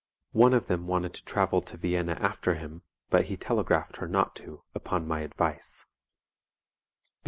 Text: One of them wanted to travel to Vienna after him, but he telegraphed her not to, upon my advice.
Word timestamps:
One 0.31 0.55
of 0.55 0.65
them 0.65 0.87
wanted 0.87 1.13
to 1.13 1.23
travel 1.25 1.61
to 1.61 1.77
Vienna 1.77 2.13
after 2.19 2.55
him, 2.55 2.81
but 3.11 3.25
he 3.25 3.37
telegraphed 3.37 3.97
her 3.97 4.07
not 4.07 4.35
to, 4.37 4.63
upon 4.73 5.07
my 5.07 5.19
advice. 5.21 5.85